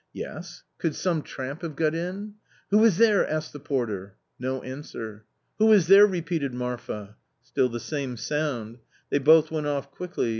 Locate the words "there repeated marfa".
5.85-7.17